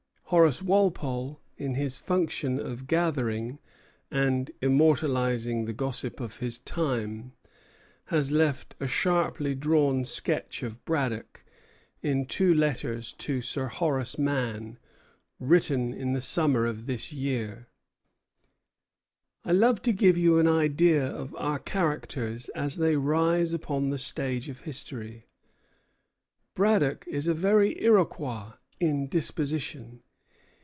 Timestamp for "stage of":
23.99-24.61